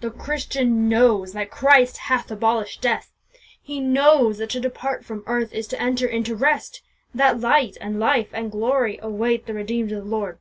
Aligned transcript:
The 0.00 0.12
Christian 0.12 0.88
knows 0.88 1.32
that 1.32 1.50
Christ 1.50 1.96
hath 1.96 2.30
'abolished 2.30 2.80
death;' 2.80 3.10
he 3.60 3.80
knows 3.80 4.38
that 4.38 4.50
to 4.50 4.60
depart 4.60 5.04
from 5.04 5.24
earth 5.26 5.52
is 5.52 5.66
to 5.66 5.82
enter 5.82 6.06
into 6.06 6.36
rest; 6.36 6.82
that 7.12 7.40
light, 7.40 7.76
and 7.80 7.98
life, 7.98 8.28
and 8.32 8.52
glory 8.52 9.00
await 9.02 9.46
the 9.46 9.54
redeemed 9.54 9.90
of 9.90 10.04
the 10.04 10.08
Lord. 10.08 10.38